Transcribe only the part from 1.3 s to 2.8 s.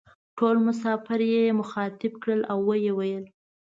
یې مخاطب کړل او